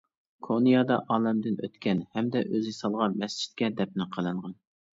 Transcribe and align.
كونيادا 0.45 0.95
ئالەمدىن 1.15 1.59
ئۆتكەن 1.67 2.01
ھەمدە 2.17 2.43
ئۆزى 2.47 2.75
سالغان 2.81 3.21
مەسچىتكە 3.23 3.73
دەپنە 3.79 4.13
قىلىنغان. 4.19 4.61